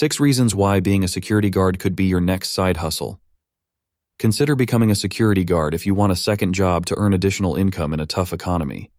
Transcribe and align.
6 0.00 0.18
reasons 0.18 0.54
why 0.54 0.80
being 0.80 1.04
a 1.04 1.08
security 1.08 1.50
guard 1.50 1.78
could 1.78 1.94
be 1.94 2.04
your 2.04 2.22
next 2.22 2.52
side 2.52 2.78
hustle. 2.78 3.20
Consider 4.18 4.56
becoming 4.56 4.90
a 4.90 4.94
security 4.94 5.44
guard 5.44 5.74
if 5.74 5.84
you 5.84 5.94
want 5.94 6.10
a 6.10 6.16
second 6.16 6.54
job 6.54 6.86
to 6.86 6.96
earn 6.96 7.12
additional 7.12 7.54
income 7.54 7.92
in 7.92 8.00
a 8.00 8.06
tough 8.06 8.32
economy. 8.32 8.90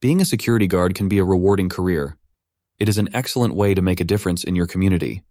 Being 0.00 0.18
a 0.18 0.24
security 0.24 0.66
guard 0.66 0.94
can 0.94 1.08
be 1.08 1.18
a 1.18 1.24
rewarding 1.24 1.68
career. 1.68 2.16
It 2.78 2.88
is 2.88 2.96
an 2.96 3.10
excellent 3.12 3.54
way 3.54 3.74
to 3.74 3.82
make 3.82 4.00
a 4.00 4.10
difference 4.12 4.42
in 4.42 4.56
your 4.56 4.66
community. 4.66 5.24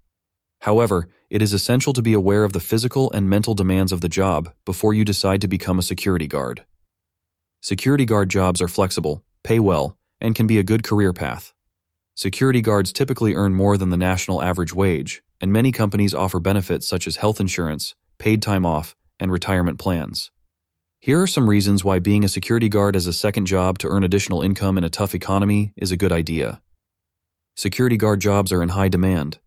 However, 0.61 1.07
it 1.31 1.41
is 1.41 1.53
essential 1.53 1.93
to 1.93 2.03
be 2.03 2.13
aware 2.13 2.43
of 2.43 2.53
the 2.53 2.59
physical 2.59 3.11
and 3.11 3.27
mental 3.27 3.55
demands 3.55 3.91
of 3.91 4.01
the 4.01 4.09
job 4.09 4.53
before 4.63 4.93
you 4.93 5.03
decide 5.03 5.41
to 5.41 5.47
become 5.47 5.79
a 5.79 5.89
security 5.91 6.27
guard. 6.27 6.65
Security 7.63 8.05
guard 8.05 8.29
jobs 8.29 8.61
are 8.61 8.67
flexible, 8.67 9.23
pay 9.43 9.57
well, 9.57 9.97
and 10.21 10.35
can 10.35 10.45
be 10.45 10.59
a 10.59 10.69
good 10.71 10.83
career 10.83 11.13
path. 11.13 11.51
Security 12.19 12.59
guards 12.59 12.91
typically 12.91 13.33
earn 13.33 13.55
more 13.55 13.77
than 13.77 13.91
the 13.91 13.95
national 13.95 14.41
average 14.43 14.73
wage, 14.73 15.23
and 15.39 15.53
many 15.53 15.71
companies 15.71 16.13
offer 16.13 16.37
benefits 16.37 16.85
such 16.85 17.07
as 17.07 17.15
health 17.15 17.39
insurance, 17.39 17.95
paid 18.17 18.41
time 18.41 18.65
off, 18.65 18.93
and 19.21 19.31
retirement 19.31 19.79
plans. 19.79 20.29
Here 20.99 21.21
are 21.21 21.27
some 21.27 21.49
reasons 21.49 21.85
why 21.85 21.99
being 21.99 22.25
a 22.25 22.27
security 22.27 22.67
guard 22.67 22.97
as 22.97 23.07
a 23.07 23.13
second 23.13 23.45
job 23.45 23.77
to 23.77 23.87
earn 23.87 24.03
additional 24.03 24.41
income 24.41 24.77
in 24.77 24.83
a 24.83 24.89
tough 24.89 25.15
economy 25.15 25.71
is 25.77 25.93
a 25.93 25.95
good 25.95 26.11
idea. 26.11 26.61
Security 27.55 27.95
guard 27.95 28.19
jobs 28.19 28.51
are 28.51 28.61
in 28.61 28.67
high 28.67 28.89
demand. 28.89 29.39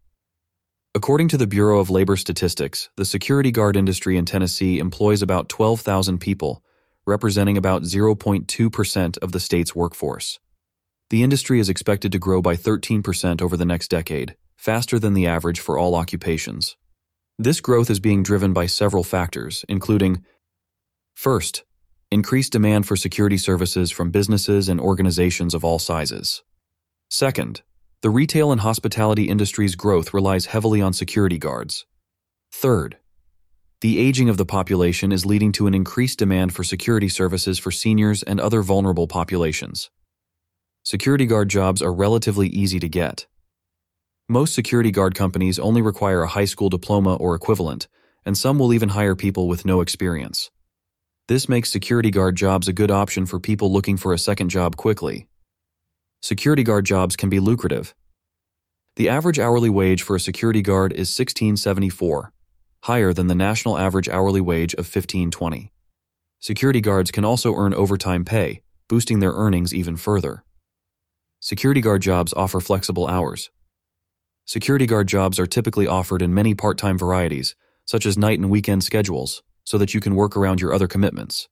According 0.94 1.28
to 1.28 1.36
the 1.36 1.46
Bureau 1.46 1.78
of 1.78 1.90
Labor 1.90 2.16
Statistics, 2.16 2.88
the 2.96 3.04
security 3.04 3.50
guard 3.50 3.76
industry 3.76 4.16
in 4.16 4.24
Tennessee 4.24 4.78
employs 4.78 5.20
about 5.20 5.50
12,000 5.50 6.16
people, 6.20 6.62
representing 7.04 7.58
about 7.58 7.82
0.2% 7.82 9.18
of 9.18 9.32
the 9.32 9.40
state's 9.40 9.76
workforce. 9.76 10.38
The 11.12 11.22
industry 11.22 11.60
is 11.60 11.68
expected 11.68 12.10
to 12.12 12.18
grow 12.18 12.40
by 12.40 12.56
13% 12.56 13.42
over 13.42 13.54
the 13.54 13.66
next 13.66 13.88
decade, 13.88 14.34
faster 14.56 14.98
than 14.98 15.12
the 15.12 15.26
average 15.26 15.60
for 15.60 15.76
all 15.76 15.94
occupations. 15.94 16.78
This 17.38 17.60
growth 17.60 17.90
is 17.90 18.00
being 18.00 18.22
driven 18.22 18.54
by 18.54 18.64
several 18.64 19.04
factors, 19.04 19.62
including 19.68 20.24
First, 21.14 21.64
increased 22.10 22.52
demand 22.52 22.86
for 22.86 22.96
security 22.96 23.36
services 23.36 23.90
from 23.90 24.10
businesses 24.10 24.70
and 24.70 24.80
organizations 24.80 25.52
of 25.52 25.66
all 25.66 25.78
sizes. 25.78 26.42
Second, 27.10 27.60
the 28.00 28.08
retail 28.08 28.50
and 28.50 28.62
hospitality 28.62 29.28
industry's 29.28 29.74
growth 29.74 30.14
relies 30.14 30.46
heavily 30.46 30.80
on 30.80 30.94
security 30.94 31.36
guards. 31.36 31.84
Third, 32.52 32.96
the 33.82 33.98
aging 33.98 34.30
of 34.30 34.38
the 34.38 34.46
population 34.46 35.12
is 35.12 35.26
leading 35.26 35.52
to 35.52 35.66
an 35.66 35.74
increased 35.74 36.18
demand 36.18 36.54
for 36.54 36.64
security 36.64 37.10
services 37.10 37.58
for 37.58 37.70
seniors 37.70 38.22
and 38.22 38.40
other 38.40 38.62
vulnerable 38.62 39.06
populations. 39.06 39.90
Security 40.84 41.26
guard 41.26 41.48
jobs 41.48 41.80
are 41.80 41.92
relatively 41.92 42.48
easy 42.48 42.80
to 42.80 42.88
get. 42.88 43.26
Most 44.28 44.54
security 44.54 44.90
guard 44.90 45.14
companies 45.14 45.58
only 45.58 45.80
require 45.80 46.22
a 46.22 46.28
high 46.28 46.44
school 46.44 46.68
diploma 46.68 47.14
or 47.16 47.34
equivalent, 47.34 47.86
and 48.24 48.36
some 48.36 48.58
will 48.58 48.72
even 48.72 48.88
hire 48.90 49.14
people 49.14 49.46
with 49.46 49.64
no 49.64 49.80
experience. 49.80 50.50
This 51.28 51.48
makes 51.48 51.70
security 51.70 52.10
guard 52.10 52.36
jobs 52.36 52.66
a 52.66 52.72
good 52.72 52.90
option 52.90 53.26
for 53.26 53.38
people 53.38 53.72
looking 53.72 53.96
for 53.96 54.12
a 54.12 54.18
second 54.18 54.48
job 54.48 54.76
quickly 54.76 55.28
security 56.22 56.62
guard 56.62 56.84
jobs 56.84 57.16
can 57.16 57.28
be 57.28 57.40
lucrative. 57.40 57.94
The 58.94 59.08
average 59.08 59.40
hourly 59.40 59.68
wage 59.68 60.02
for 60.02 60.14
a 60.14 60.20
security 60.20 60.62
guard 60.62 60.92
is 60.92 61.08
1674, 61.18 62.32
higher 62.84 63.12
than 63.12 63.26
the 63.26 63.34
national 63.34 63.76
average 63.76 64.08
hourly 64.08 64.40
wage 64.40 64.72
of 64.74 64.86
1520. 64.86 65.72
Security 66.38 66.80
guards 66.80 67.10
can 67.10 67.24
also 67.24 67.56
earn 67.56 67.74
overtime 67.74 68.24
pay, 68.24 68.62
boosting 68.88 69.18
their 69.18 69.32
earnings 69.32 69.74
even 69.74 69.96
further. 69.96 70.44
Security 71.42 71.82
guard 71.82 72.00
jobs 72.00 72.32
offer 72.32 72.60
flexible 72.60 73.06
hours. 73.06 73.50
Security 74.46 74.86
guard 74.86 75.08
jobs 75.08 75.38
are 75.38 75.46
typically 75.46 75.86
offered 75.86 76.22
in 76.22 76.32
many 76.32 76.54
part-time 76.54 76.96
varieties, 76.96 77.54
such 77.84 78.06
as 78.06 78.16
night 78.16 78.38
and 78.38 78.48
weekend 78.48 78.82
schedules, 78.82 79.42
so 79.64 79.76
that 79.76 79.92
you 79.92 80.00
can 80.00 80.14
work 80.14 80.38
around 80.38 80.62
your 80.62 80.72
other 80.72 80.88
commitments. 80.88 81.48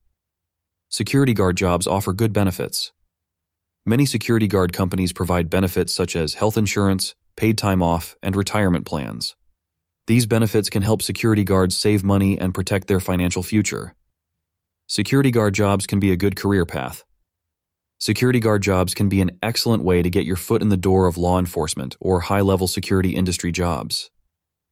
Security 0.88 1.34
guard 1.34 1.58
jobs 1.58 1.86
offer 1.86 2.14
good 2.14 2.32
benefits, 2.32 2.92
Many 3.86 4.04
security 4.04 4.46
guard 4.46 4.74
companies 4.74 5.12
provide 5.12 5.48
benefits 5.48 5.94
such 5.94 6.14
as 6.14 6.34
health 6.34 6.58
insurance, 6.58 7.14
paid 7.34 7.56
time 7.56 7.82
off, 7.82 8.14
and 8.22 8.36
retirement 8.36 8.84
plans. 8.84 9.36
These 10.06 10.26
benefits 10.26 10.68
can 10.68 10.82
help 10.82 11.00
security 11.00 11.44
guards 11.44 11.76
save 11.76 12.04
money 12.04 12.38
and 12.38 12.52
protect 12.52 12.88
their 12.88 13.00
financial 13.00 13.42
future. 13.42 13.94
Security 14.86 15.30
guard 15.30 15.54
jobs 15.54 15.86
can 15.86 15.98
be 15.98 16.12
a 16.12 16.16
good 16.16 16.36
career 16.36 16.66
path. 16.66 17.04
Security 18.02 18.40
guard 18.40 18.62
jobs 18.62 18.94
can 18.94 19.10
be 19.10 19.20
an 19.20 19.38
excellent 19.42 19.82
way 19.82 20.00
to 20.00 20.08
get 20.08 20.24
your 20.24 20.36
foot 20.36 20.62
in 20.62 20.70
the 20.70 20.76
door 20.78 21.06
of 21.06 21.18
law 21.18 21.38
enforcement 21.38 21.98
or 22.00 22.20
high 22.20 22.40
level 22.40 22.66
security 22.66 23.14
industry 23.14 23.52
jobs. 23.52 24.10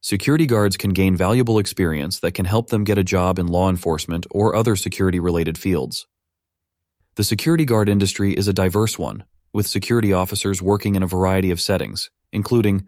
Security 0.01 0.47
guards 0.47 0.75
can 0.75 0.89
gain 0.93 1.15
valuable 1.15 1.59
experience 1.59 2.19
that 2.21 2.31
can 2.31 2.45
help 2.45 2.71
them 2.71 2.83
get 2.83 2.97
a 2.97 3.03
job 3.03 3.37
in 3.37 3.45
law 3.45 3.69
enforcement 3.69 4.25
or 4.31 4.55
other 4.55 4.75
security 4.75 5.19
related 5.19 5.59
fields. 5.59 6.07
The 7.17 7.23
security 7.23 7.65
guard 7.65 7.87
industry 7.87 8.33
is 8.33 8.47
a 8.47 8.53
diverse 8.53 8.97
one, 8.97 9.25
with 9.53 9.67
security 9.67 10.11
officers 10.11 10.59
working 10.59 10.95
in 10.95 11.03
a 11.03 11.07
variety 11.07 11.51
of 11.51 11.61
settings, 11.61 12.09
including 12.31 12.87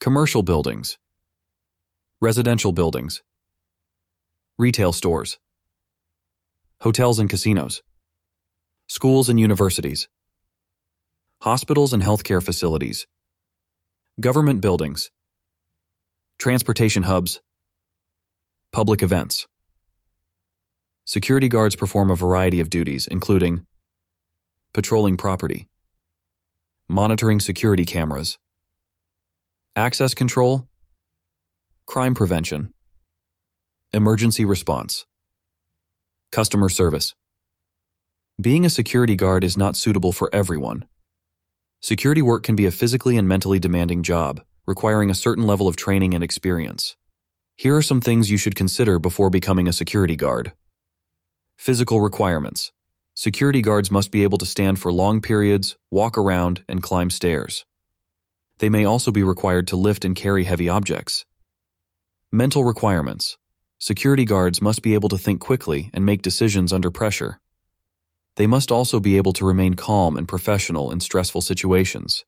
commercial 0.00 0.42
buildings, 0.42 0.96
residential 2.22 2.72
buildings, 2.72 3.22
retail 4.56 4.94
stores, 4.94 5.38
hotels 6.80 7.18
and 7.18 7.28
casinos, 7.28 7.82
schools 8.88 9.28
and 9.28 9.38
universities, 9.40 10.08
hospitals 11.42 11.92
and 11.92 12.02
healthcare 12.02 12.42
facilities, 12.42 13.06
government 14.20 14.60
buildings, 14.60 15.10
transportation 16.38 17.02
hubs, 17.02 17.40
public 18.72 19.02
events. 19.02 19.46
Security 21.04 21.48
guards 21.48 21.76
perform 21.76 22.10
a 22.10 22.16
variety 22.16 22.60
of 22.60 22.70
duties, 22.70 23.06
including 23.06 23.66
patrolling 24.72 25.16
property, 25.16 25.66
monitoring 26.88 27.40
security 27.40 27.84
cameras, 27.84 28.38
access 29.74 30.14
control, 30.14 30.68
crime 31.86 32.14
prevention, 32.14 32.72
emergency 33.92 34.44
response, 34.44 35.06
customer 36.30 36.68
service. 36.68 37.14
Being 38.38 38.66
a 38.66 38.70
security 38.70 39.16
guard 39.16 39.44
is 39.44 39.56
not 39.56 39.76
suitable 39.76 40.12
for 40.12 40.28
everyone. 40.30 40.84
Security 41.80 42.20
work 42.20 42.42
can 42.42 42.54
be 42.54 42.66
a 42.66 42.70
physically 42.70 43.16
and 43.16 43.26
mentally 43.26 43.58
demanding 43.58 44.02
job, 44.02 44.42
requiring 44.66 45.08
a 45.08 45.14
certain 45.14 45.46
level 45.46 45.66
of 45.66 45.76
training 45.76 46.12
and 46.12 46.22
experience. 46.22 46.96
Here 47.56 47.74
are 47.74 47.80
some 47.80 48.02
things 48.02 48.30
you 48.30 48.36
should 48.36 48.54
consider 48.54 48.98
before 48.98 49.30
becoming 49.30 49.66
a 49.66 49.72
security 49.72 50.16
guard. 50.16 50.52
Physical 51.56 52.02
requirements. 52.02 52.72
Security 53.14 53.62
guards 53.62 53.90
must 53.90 54.10
be 54.10 54.22
able 54.22 54.36
to 54.36 54.44
stand 54.44 54.78
for 54.78 54.92
long 54.92 55.22
periods, 55.22 55.78
walk 55.90 56.18
around, 56.18 56.62
and 56.68 56.82
climb 56.82 57.08
stairs. 57.08 57.64
They 58.58 58.68
may 58.68 58.84
also 58.84 59.10
be 59.10 59.22
required 59.22 59.66
to 59.68 59.76
lift 59.76 60.04
and 60.04 60.14
carry 60.14 60.44
heavy 60.44 60.68
objects. 60.68 61.24
Mental 62.30 62.64
requirements. 62.64 63.38
Security 63.78 64.26
guards 64.26 64.60
must 64.60 64.82
be 64.82 64.92
able 64.92 65.08
to 65.08 65.16
think 65.16 65.40
quickly 65.40 65.90
and 65.94 66.04
make 66.04 66.20
decisions 66.20 66.70
under 66.70 66.90
pressure. 66.90 67.40
They 68.36 68.46
must 68.46 68.70
also 68.70 69.00
be 69.00 69.16
able 69.16 69.32
to 69.34 69.46
remain 69.46 69.74
calm 69.74 70.16
and 70.16 70.28
professional 70.28 70.92
in 70.92 71.00
stressful 71.00 71.40
situations. 71.40 72.24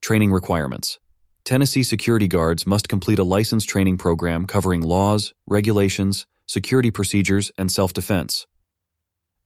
Training 0.00 0.32
requirements. 0.32 0.98
Tennessee 1.44 1.82
security 1.82 2.26
guards 2.26 2.66
must 2.66 2.88
complete 2.88 3.18
a 3.18 3.24
license 3.24 3.66
training 3.66 3.98
program 3.98 4.46
covering 4.46 4.80
laws, 4.80 5.34
regulations, 5.46 6.26
security 6.46 6.90
procedures, 6.90 7.52
and 7.58 7.70
self-defense. 7.70 8.46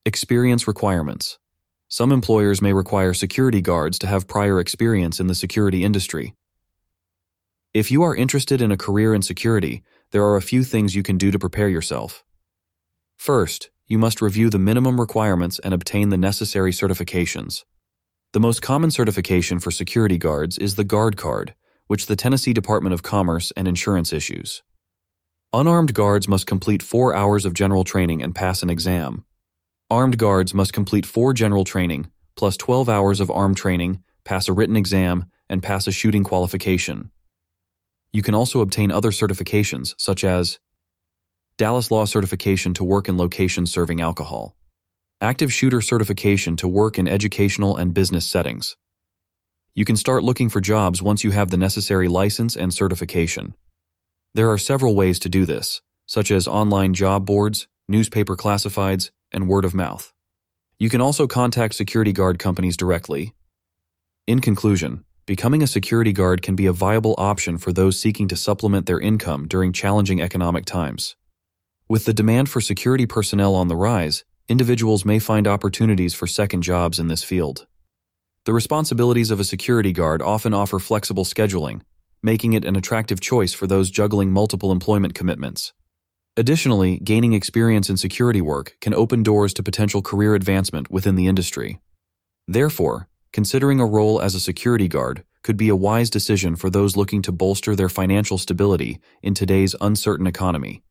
Experience 0.05 0.65
requirements. 0.65 1.37
Some 1.89 2.13
employers 2.13 2.61
may 2.61 2.71
require 2.71 3.13
security 3.13 3.61
guards 3.61 3.99
to 3.99 4.07
have 4.07 4.27
prior 4.27 4.61
experience 4.61 5.19
in 5.19 5.27
the 5.27 5.35
security 5.35 5.83
industry. 5.83 6.35
If 7.73 7.91
you 7.91 8.01
are 8.03 8.15
interested 8.15 8.61
in 8.61 8.71
a 8.71 8.77
career 8.77 9.13
in 9.13 9.21
security, 9.21 9.83
there 10.11 10.23
are 10.23 10.37
a 10.37 10.41
few 10.41 10.63
things 10.63 10.95
you 10.95 11.03
can 11.03 11.17
do 11.17 11.31
to 11.31 11.39
prepare 11.39 11.67
yourself. 11.67 12.23
First, 13.17 13.71
you 13.89 13.97
must 13.97 14.21
review 14.21 14.51
the 14.51 14.59
minimum 14.59 14.99
requirements 14.99 15.59
and 15.59 15.73
obtain 15.73 16.09
the 16.09 16.17
necessary 16.17 16.71
certifications. 16.71 17.63
The 18.33 18.39
most 18.39 18.61
common 18.61 18.91
certification 18.91 19.57
for 19.57 19.71
security 19.71 20.19
guards 20.19 20.59
is 20.59 20.75
the 20.75 20.83
Guard 20.83 21.17
Card, 21.17 21.55
which 21.87 22.05
the 22.05 22.15
Tennessee 22.15 22.53
Department 22.53 22.93
of 22.93 23.01
Commerce 23.01 23.51
and 23.57 23.67
Insurance 23.67 24.13
issues. 24.13 24.61
Unarmed 25.51 25.95
guards 25.95 26.27
must 26.27 26.45
complete 26.45 26.83
four 26.83 27.15
hours 27.15 27.45
of 27.45 27.55
general 27.55 27.83
training 27.83 28.21
and 28.21 28.35
pass 28.35 28.61
an 28.61 28.69
exam. 28.69 29.25
Armed 29.89 30.19
guards 30.19 30.53
must 30.53 30.71
complete 30.71 31.07
four 31.07 31.33
general 31.33 31.63
training, 31.63 32.11
plus 32.35 32.55
12 32.57 32.87
hours 32.87 33.19
of 33.19 33.31
armed 33.31 33.57
training, 33.57 34.03
pass 34.23 34.47
a 34.47 34.53
written 34.53 34.75
exam, 34.75 35.25
and 35.49 35.63
pass 35.63 35.87
a 35.87 35.91
shooting 35.91 36.23
qualification. 36.23 37.09
You 38.13 38.21
can 38.21 38.35
also 38.35 38.61
obtain 38.61 38.91
other 38.91 39.09
certifications, 39.09 39.95
such 39.97 40.23
as 40.23 40.59
Dallas 41.59 41.91
Law 41.91 42.05
Certification 42.05 42.73
to 42.75 42.85
work 42.85 43.09
in 43.09 43.17
locations 43.17 43.69
serving 43.69 43.99
alcohol, 43.99 44.55
Active 45.19 45.51
Shooter 45.51 45.81
Certification 45.81 46.55
to 46.55 46.69
work 46.69 46.97
in 46.97 47.05
educational 47.05 47.75
and 47.75 47.93
business 47.93 48.25
settings. 48.25 48.77
You 49.75 49.83
can 49.83 49.97
start 49.97 50.23
looking 50.23 50.47
for 50.47 50.61
jobs 50.61 51.01
once 51.01 51.25
you 51.25 51.31
have 51.31 51.49
the 51.49 51.57
necessary 51.57 52.07
license 52.07 52.55
and 52.55 52.73
certification. 52.73 53.55
There 54.33 54.49
are 54.49 54.57
several 54.57 54.95
ways 54.95 55.19
to 55.19 55.27
do 55.27 55.45
this, 55.45 55.81
such 56.05 56.31
as 56.31 56.47
online 56.47 56.93
job 56.93 57.25
boards, 57.25 57.67
newspaper 57.89 58.37
classifieds, 58.37 59.11
and 59.33 59.49
word 59.49 59.65
of 59.65 59.73
mouth. 59.73 60.13
You 60.77 60.89
can 60.89 61.01
also 61.01 61.27
contact 61.27 61.75
security 61.75 62.13
guard 62.13 62.39
companies 62.39 62.77
directly. 62.77 63.33
In 64.27 64.39
conclusion, 64.39 65.03
becoming 65.25 65.61
a 65.61 65.67
security 65.67 66.13
guard 66.13 66.41
can 66.41 66.55
be 66.55 66.67
a 66.67 66.71
viable 66.71 67.15
option 67.17 67.57
for 67.57 67.73
those 67.73 67.99
seeking 67.99 68.29
to 68.29 68.37
supplement 68.37 68.85
their 68.85 69.01
income 69.01 69.45
during 69.45 69.73
challenging 69.73 70.21
economic 70.21 70.63
times. 70.63 71.17
With 71.91 72.05
the 72.05 72.13
demand 72.13 72.49
for 72.49 72.61
security 72.61 73.07
personnel 73.07 73.55
on 73.55 73.67
the 73.67 73.75
rise, 73.75 74.23
individuals 74.47 75.05
may 75.05 75.17
find 75.17 75.47
opportunities 75.47 76.13
for 76.13 76.27
second 76.27 76.61
jobs 76.61 76.99
in 76.99 77.07
this 77.07 77.23
field. 77.23 77.65
The 78.45 78.53
responsibilities 78.53 79.31
of 79.31 79.39
a 79.39 79.43
security 79.43 79.91
guard 79.91 80.21
often 80.21 80.53
offer 80.53 80.77
flexible 80.77 81.25
scheduling, 81.25 81.81
making 82.21 82.53
it 82.53 82.63
an 82.63 82.75
attractive 82.75 83.19
choice 83.19 83.55
for 83.55 83.65
those 83.65 83.89
juggling 83.89 84.31
multiple 84.31 84.71
employment 84.71 85.15
commitments. 85.15 85.73
Additionally, 86.37 86.99
gaining 86.99 87.33
experience 87.33 87.89
in 87.89 87.97
security 87.97 88.39
work 88.39 88.77
can 88.81 88.93
open 88.93 89.23
doors 89.23 89.51
to 89.55 89.63
potential 89.63 90.03
career 90.03 90.35
advancement 90.35 90.91
within 90.91 91.15
the 91.15 91.25
industry. 91.25 91.79
Therefore, 92.47 93.07
considering 93.33 93.79
a 93.79 93.85
role 93.87 94.21
as 94.21 94.35
a 94.35 94.39
security 94.39 94.87
guard 94.87 95.23
could 95.41 95.57
be 95.57 95.69
a 95.69 95.75
wise 95.75 96.11
decision 96.11 96.55
for 96.55 96.69
those 96.69 96.95
looking 96.95 97.23
to 97.23 97.31
bolster 97.31 97.75
their 97.75 97.89
financial 97.89 98.37
stability 98.37 98.99
in 99.23 99.33
today's 99.33 99.75
uncertain 99.81 100.27
economy. 100.27 100.83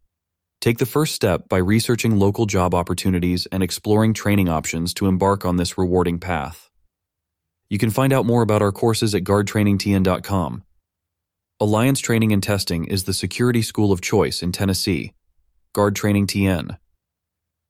Take 0.60 0.78
the 0.78 0.87
first 0.87 1.14
step 1.14 1.49
by 1.49 1.58
researching 1.58 2.19
local 2.19 2.44
job 2.44 2.75
opportunities 2.75 3.46
and 3.46 3.62
exploring 3.62 4.12
training 4.12 4.49
options 4.49 4.93
to 4.94 5.06
embark 5.06 5.44
on 5.44 5.56
this 5.56 5.78
rewarding 5.78 6.19
path. 6.19 6.69
You 7.70 7.78
can 7.78 7.90
find 7.90 8.12
out 8.12 8.26
more 8.26 8.43
about 8.43 8.62
our 8.62 8.72
courses 8.72 9.14
at 9.14 9.22
guardtrainingtn.com. 9.22 10.64
Alliance 11.60 12.00
Training 12.00 12.32
and 12.32 12.43
Testing 12.43 12.87
is 12.87 13.05
the 13.05 13.12
security 13.12 13.62
school 13.62 13.93
of 13.93 14.00
choice 14.00 14.43
in 14.43 14.50
Tennessee. 14.50 15.12
Guard 15.75 15.94
Training 15.94 16.26
TN 16.26 16.76